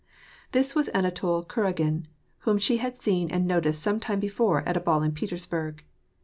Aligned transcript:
This 0.51 0.73
was 0.73 0.89
Anatol 0.95 1.45
Kuragin, 1.47 2.07
whom 2.39 2.57
she 2.57 2.77
had 2.77 2.99
seen 2.99 3.29
and 3.29 3.45
noticed 3.45 3.83
some 3.83 3.99
time 3.99 4.19
before 4.19 4.67
at 4.67 4.75
a 4.75 4.79
ball 4.79 5.03
in 5.03 5.11
Petersburg. 5.11 5.83